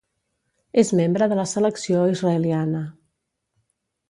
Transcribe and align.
És 0.83 0.89
membre 0.99 1.27
de 1.33 1.37
la 1.41 1.45
selecció 1.51 2.01
israeliana. 2.15 2.83